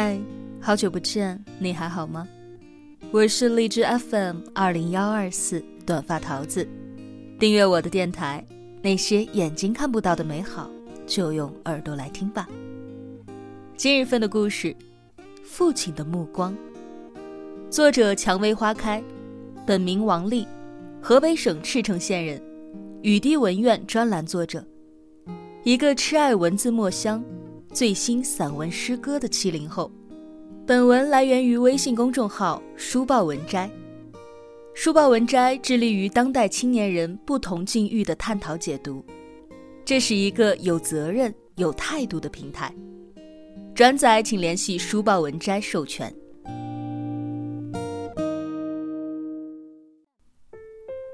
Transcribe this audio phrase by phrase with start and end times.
[0.00, 0.16] 嗨，
[0.60, 2.24] 好久不见，你还好吗？
[3.10, 6.64] 我是荔枝 FM 二零幺二四短发桃子，
[7.36, 8.46] 订阅我的电台，
[8.80, 10.70] 那些眼睛看不到的美好，
[11.04, 12.48] 就用耳朵来听吧。
[13.76, 14.68] 今日份的故事，
[15.42, 16.52] 《父亲的目光》，
[17.68, 19.02] 作者蔷薇花开，
[19.66, 20.46] 本名王丽，
[21.02, 22.40] 河北省赤城县人，
[23.02, 24.64] 雨滴文苑专栏作者，
[25.64, 27.20] 一个痴爱文字墨香。
[27.72, 29.92] 最新散文诗歌的七零后，
[30.66, 33.70] 本文来源于微信公众号“书报文摘”。
[34.74, 39.04] 书报文摘致力于当代青年人不同境遇的探讨解读，
[39.84, 42.74] 这是一个有责任、有态度的平台。
[43.74, 46.12] 转载请联系书报文摘授权。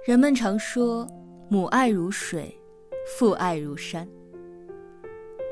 [0.07, 1.07] 人们常说，
[1.49, 2.57] 母爱如水，
[3.19, 4.09] 父爱如山。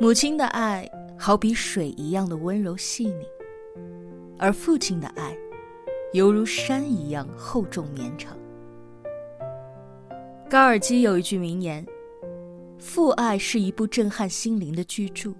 [0.02, 3.24] 母亲的爱好比水一样的温柔细腻，
[4.36, 5.32] 而父亲的爱
[6.12, 8.36] 犹如山一样厚重绵长。
[10.50, 11.86] 高尔基有一句名言
[12.82, 15.32] ：“父爱是一部震撼心灵的巨著，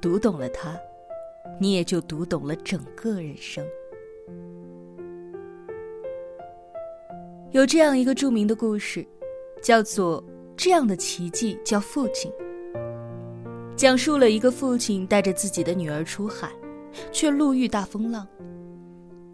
[0.00, 0.74] 读懂了它，
[1.60, 3.62] 你也就读懂了整个人生。”
[7.52, 9.06] 有这样一个著名的故事，
[9.60, 10.22] 叫做
[10.56, 12.32] 《这样的奇迹叫父亲》。
[13.80, 16.50] 讲述了一个父亲带着自己的女儿出海，
[17.10, 18.28] 却路遇大风浪。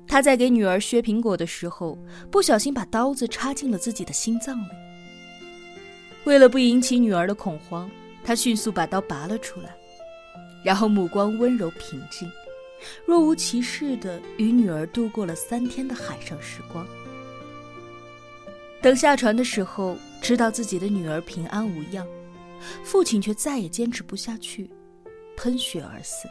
[0.07, 1.99] 他在给女儿削苹果的时候，
[2.31, 4.71] 不小心把刀子插进了自己的心脏里。
[6.27, 7.91] 为了不引起女儿的恐慌，
[8.23, 9.75] 他迅速把刀拔了出来，
[10.63, 12.31] 然后目光温柔平静，
[13.05, 16.87] 若无其事地与女儿度过了三天的海上时光。
[18.81, 22.07] 等下船的时候，知道自己的女儿平安无恙。
[22.83, 24.71] 父亲却再也坚持不下去，
[25.37, 26.29] 喷血而死。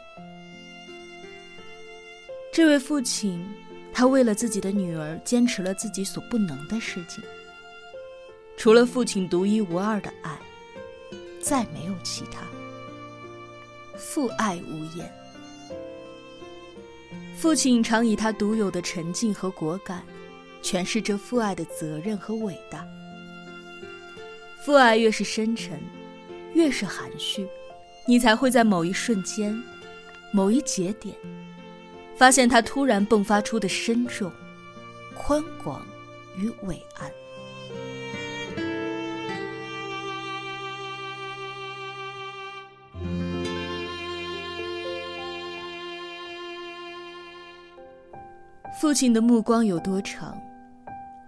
[2.52, 3.46] 这位父亲，
[3.92, 7.22] 他为了自己的女儿，坚持了自己所不能的事情。
[8.56, 10.38] 除了父亲独一无二的爱，
[11.40, 12.40] 再没有其他。
[13.98, 15.12] 父爱无言。
[17.36, 20.02] 父亲常以他独有的沉静和果敢，
[20.62, 22.86] 诠释着父爱的责任和伟大。
[24.64, 25.78] 父爱越是深沉。
[26.54, 27.46] 越是含蓄，
[28.06, 29.62] 你才会在某一瞬间、
[30.32, 31.14] 某一节点，
[32.16, 34.30] 发现它突然迸发出的深重、
[35.14, 35.84] 宽广
[36.36, 37.10] 与伟岸。
[48.80, 50.38] 父亲的目光有多长，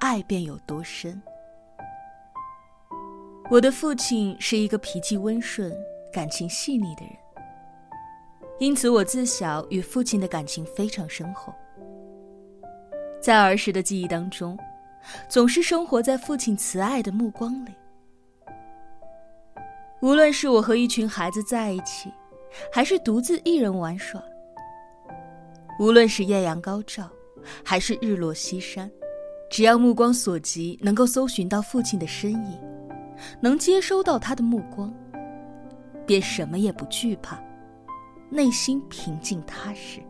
[0.00, 1.20] 爱便有多深。
[3.50, 5.74] 我的父亲是一个脾气温顺、
[6.12, 7.14] 感情细腻的人，
[8.58, 11.50] 因此我自小与父亲的感情非常深厚。
[13.22, 14.58] 在儿时的记忆当中，
[15.30, 17.72] 总是生活在父亲慈爱的目光里。
[20.02, 22.12] 无论是我和一群孩子在一起，
[22.70, 24.20] 还是独自一人玩耍；
[25.80, 27.08] 无论是艳阳高照，
[27.64, 28.90] 还是日落西山，
[29.50, 32.77] 只要目光所及，能够搜寻到父亲的身影。
[33.40, 34.92] 能接收到他的目光，
[36.06, 37.38] 便什么也不惧怕，
[38.30, 40.00] 内心平静踏实。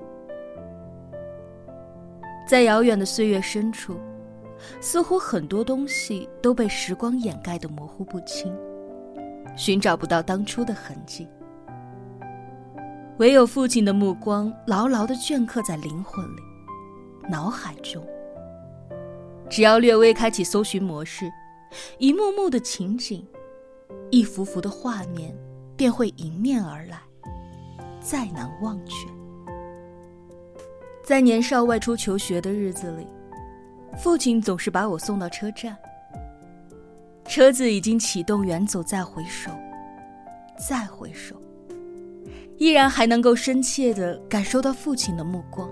[2.46, 3.98] 在遥远的岁月深处，
[4.80, 8.56] 似乎很多东西都被时光掩盖的模糊不清，
[9.56, 11.28] 寻找不到当初的痕迹。
[13.18, 16.42] 唯有父亲的目光牢牢的镌刻在灵魂里、
[17.28, 18.02] 脑海中。
[19.50, 21.30] 只要略微开启搜寻模式。
[21.98, 23.26] 一幕幕的情景，
[24.10, 25.36] 一幅幅的画面，
[25.76, 27.00] 便会迎面而来，
[28.00, 29.06] 再难忘却。
[31.02, 33.06] 在年少外出求学的日子里，
[33.96, 35.76] 父亲总是把我送到车站。
[37.24, 39.50] 车子已经启动，远走，再回首，
[40.68, 41.36] 再回首，
[42.56, 45.68] 依然还能够深切的感受到父亲的目光，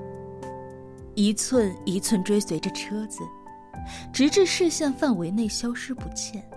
[1.15, 3.23] 一寸一寸追随着车子。
[4.13, 6.49] 直至视线范围内消失不见。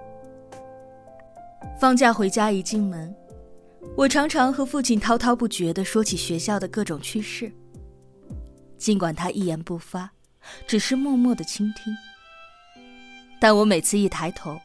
[1.79, 3.15] 放假回家一进门，
[3.95, 7.51] 我常常和父亲滔滔不绝地说起学校的各种趣事。
[8.77, 10.09] 尽管他一言不发，
[10.67, 11.93] 只是默默地倾听，
[13.39, 14.59] 但我每次一抬头，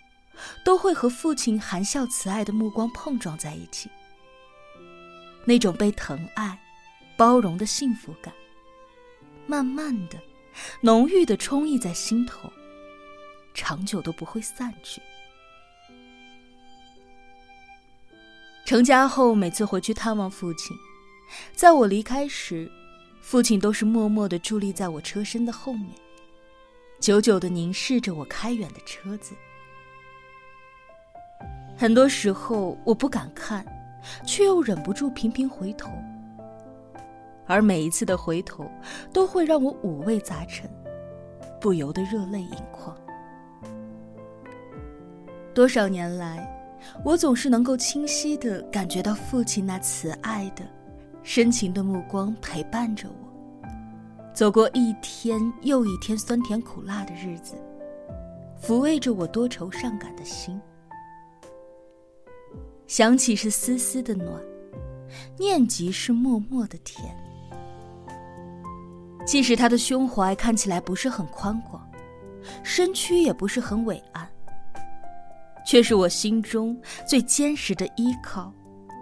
[0.64, 3.90] 都会和父亲含笑慈爱的目光碰撞在一起。
[5.44, 6.58] 那种被疼爱、
[7.16, 8.32] 包容的幸福感，
[9.46, 10.18] 慢慢的。
[10.80, 12.52] 浓郁的充溢在心头，
[13.52, 15.00] 长久都不会散去。
[18.64, 20.76] 成家后，每次回去探望父亲，
[21.54, 22.70] 在我离开时，
[23.20, 25.90] 父亲都是默默的伫立在我车身的后面，
[26.98, 29.34] 久久的凝视着我开远的车子。
[31.76, 33.66] 很多时候我不敢看，
[34.26, 35.90] 却又忍不住频频回头，
[37.46, 38.70] 而每一次的回头，
[39.12, 40.70] 都会让我五味杂陈，
[41.60, 42.96] 不由得热泪盈眶。
[45.54, 46.48] 多少年来，
[47.04, 50.64] 我总是能够清晰地感觉到父亲那慈爱的、
[51.22, 53.68] 深情的目光陪伴着我，
[54.32, 57.54] 走过一天又一天酸甜苦辣的日子，
[58.60, 60.60] 抚慰着我多愁善感的心。
[62.86, 64.42] 想起是丝丝的暖，
[65.38, 67.14] 念及是默默的甜。
[69.26, 71.82] 即使他的胸怀看起来不是很宽广，
[72.62, 74.28] 身躯也不是很伟岸。
[75.66, 78.52] 却是我心中最坚实的依靠，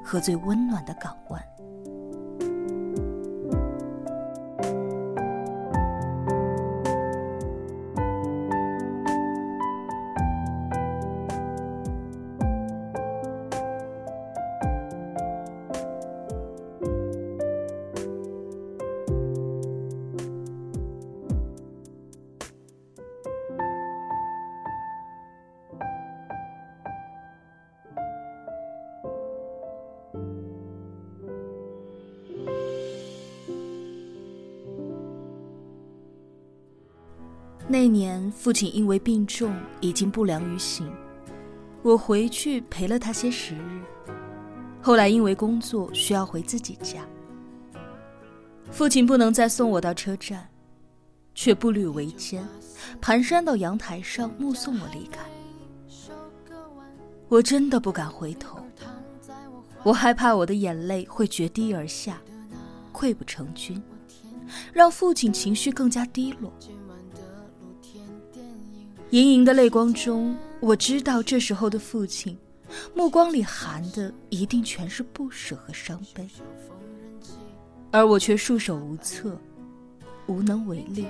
[0.04, 1.42] 和最温暖的港湾。
[37.72, 40.92] 那年，父亲因为病重，已经不良于行。
[41.80, 43.80] 我回去陪了他些时日。
[44.82, 47.00] 后来因为工作需要回自己家，
[48.70, 50.46] 父亲不能再送我到车站，
[51.34, 52.46] 却步履维艰，
[53.00, 55.22] 蹒跚到阳台上目送我离开。
[57.26, 58.58] 我真的不敢回头，
[59.82, 62.20] 我害怕我的眼泪会决堤而下，
[62.92, 63.82] 溃不成军，
[64.74, 66.52] 让父亲情绪更加低落。
[69.12, 72.34] 盈盈的泪光中，我知道这时候的父亲，
[72.94, 76.26] 目光里含的一定全是不舍和伤悲，
[77.90, 79.38] 而我却束手无策，
[80.26, 81.06] 无能为力。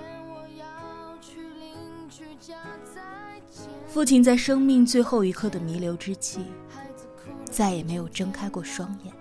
[3.86, 6.40] 父亲在生命最后一刻的弥留之际，
[7.44, 9.14] 再也没有睁开过双眼，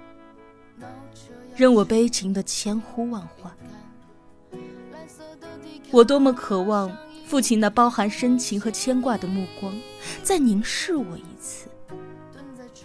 [1.56, 3.56] 任我悲情的千呼万唤。
[5.92, 6.92] 我多么渴望。
[7.32, 9.74] 父亲那包含深情和牵挂的目光，
[10.22, 11.70] 再凝视我一次，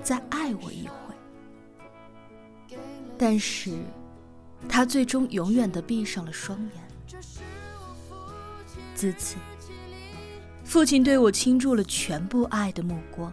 [0.05, 2.77] 再爱我一回。
[3.19, 3.73] 但是，
[4.69, 6.71] 他最终永远的闭上了双眼。
[8.95, 9.35] 自此，
[10.63, 13.33] 父亲对我倾注了全部爱的目光，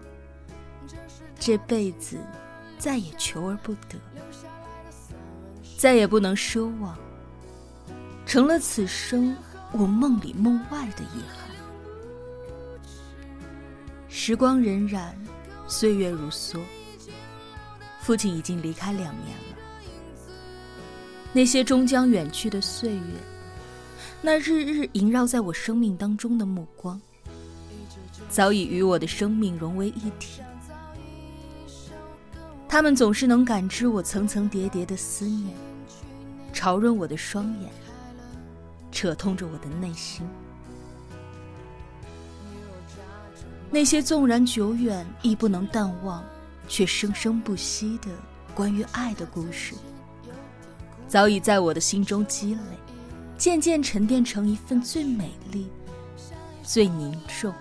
[1.37, 2.17] 这辈子
[2.79, 3.99] 再也求而不得，
[5.77, 6.97] 再也不能奢望，
[8.25, 9.37] 成了此生。
[9.73, 11.49] 我梦里梦外的遗憾。
[14.07, 15.11] 时光荏苒，
[15.67, 16.59] 岁月如梭。
[17.99, 19.57] 父亲已经离开两年了。
[21.31, 23.01] 那些终将远去的岁月，
[24.21, 27.01] 那日日萦绕在我生命当中的目光，
[28.29, 30.41] 早已与我的生命融为一体。
[32.69, 35.55] 他们总是能感知我层层叠叠的思念，
[36.53, 37.71] 潮润我的双眼。
[38.93, 40.25] 扯痛着我的内心，
[43.71, 46.23] 那些纵然久远亦不能淡忘，
[46.67, 48.09] 却生生不息的
[48.53, 49.73] 关于爱的故事，
[51.07, 52.61] 早已在我的心中积累，
[53.35, 55.67] 渐渐沉淀成一份最美丽、
[56.61, 57.51] 最凝重、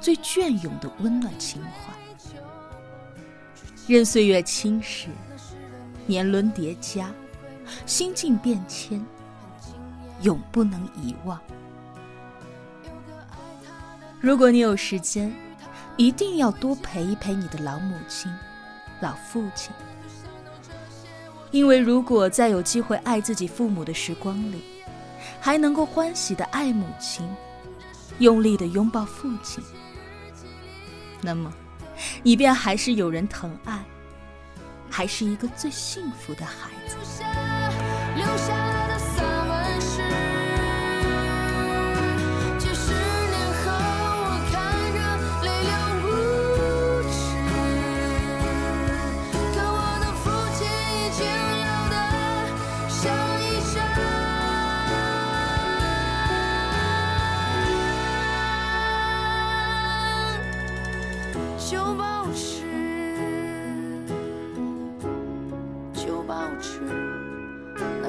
[0.00, 1.92] 最隽永的温暖情怀。
[3.88, 5.08] 任岁月侵蚀，
[6.06, 7.12] 年轮叠加，
[7.86, 9.04] 心境变迁。
[10.22, 11.40] 永不能遗忘。
[14.20, 15.34] 如果你有时间，
[15.96, 18.30] 一定要多陪一陪你的老母亲、
[19.00, 19.72] 老父亲，
[21.50, 24.62] 因为如果在有机会爱自己父母的时光里，
[25.40, 27.26] 还能够欢喜的爱母亲，
[28.18, 29.64] 用力的拥抱父亲，
[31.22, 31.52] 那么，
[32.22, 33.82] 你便还是有人疼爱，
[34.90, 36.96] 还是一个最幸福的孩子。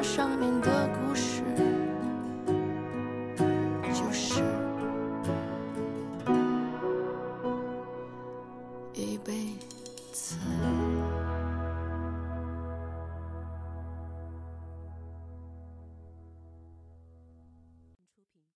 [0.03, 1.40] 上面的故事。